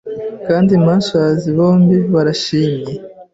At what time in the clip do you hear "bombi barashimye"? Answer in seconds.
1.57-2.93